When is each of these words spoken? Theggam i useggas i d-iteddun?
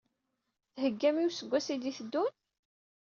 Theggam 0.79 1.15
i 1.21 1.23
useggas 1.27 1.67
i 1.73 1.75
d-iteddun? 1.81 2.33